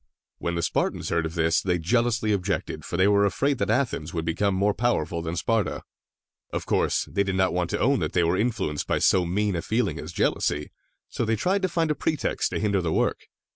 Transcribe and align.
When 0.39 0.55
the 0.55 0.63
Spartans 0.63 1.09
heard 1.09 1.27
of 1.27 1.35
this, 1.35 1.61
they 1.61 1.77
jealously 1.77 2.31
objected, 2.31 2.83
for 2.83 2.97
they 2.97 3.07
were 3.07 3.23
afraid 3.23 3.59
that 3.59 3.69
Athens 3.69 4.15
would 4.15 4.25
become 4.25 4.55
more 4.55 4.73
powerful 4.73 5.21
than 5.21 5.35
Sparta. 5.35 5.83
Of 6.51 6.65
course, 6.65 7.05
they 7.11 7.21
did 7.21 7.35
not 7.35 7.53
want 7.53 7.69
to 7.69 7.79
own 7.79 7.99
that 7.99 8.13
they 8.13 8.23
were 8.23 8.35
influenced 8.35 8.87
by 8.87 8.97
so 8.97 9.27
mean 9.27 9.55
a 9.55 9.61
feeling 9.61 9.99
as 9.99 10.11
jealousy, 10.11 10.71
so 11.07 11.23
they 11.23 11.35
tried 11.35 11.61
to 11.61 11.69
find 11.69 11.91
a 11.91 11.93
pretext 11.95 12.49
to 12.49 12.59
hinder 12.59 12.81
the 12.81 12.91
work. 12.91 13.27